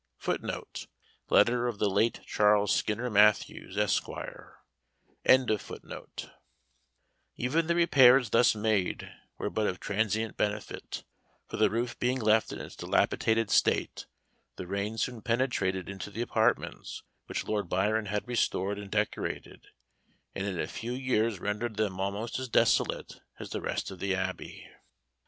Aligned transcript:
[Footnote: 0.17 0.87
Letter 1.29 1.67
of 1.67 1.77
the 1.77 1.87
late 1.87 2.21
Charles 2.25 2.73
Skinner 2.75 3.07
Mathews, 3.11 3.77
Esq.] 3.77 4.07
Even 7.35 7.67
the 7.67 7.75
repairs 7.75 8.31
thus 8.31 8.55
made 8.55 9.11
were 9.37 9.51
but 9.51 9.67
of 9.67 9.79
transient 9.79 10.35
benefit, 10.37 11.03
for 11.47 11.57
the 11.57 11.69
roof 11.69 11.99
being 11.99 12.19
left 12.19 12.51
in 12.51 12.59
its 12.59 12.75
dilapidated 12.75 13.51
state, 13.51 14.07
the 14.55 14.65
rain 14.65 14.97
soon 14.97 15.21
penetrated 15.21 15.87
into 15.87 16.09
the 16.09 16.23
apartments 16.23 17.03
which 17.27 17.43
Lord 17.45 17.69
Byron 17.69 18.07
had 18.07 18.27
restored 18.27 18.79
and 18.79 18.89
decorated, 18.89 19.67
and 20.33 20.47
in 20.47 20.59
a 20.59 20.65
few 20.65 20.93
years 20.93 21.39
rendered 21.39 21.75
them 21.75 21.99
almost 22.01 22.39
as 22.39 22.49
desolate 22.49 23.19
as 23.37 23.51
the 23.51 23.61
rest 23.61 23.91
of 23.91 23.99
the 23.99 24.15
Abbey. 24.15 24.67